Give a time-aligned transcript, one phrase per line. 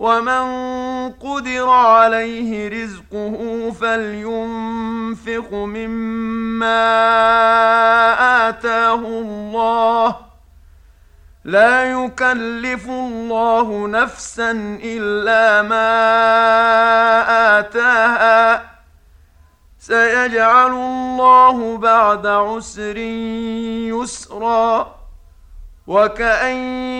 [0.00, 0.44] ومن
[1.12, 6.88] قدر عليه رزقه فلينفق مما
[8.48, 10.16] اتاه الله
[11.44, 14.50] لا يكلف الله نفسا
[14.84, 15.98] الا ما
[17.58, 18.70] اتاها
[19.78, 22.96] سيجعل الله بعد عسر
[23.92, 25.00] يسرا
[25.86, 26.90] وكاين